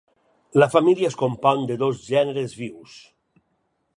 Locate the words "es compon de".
1.11-1.77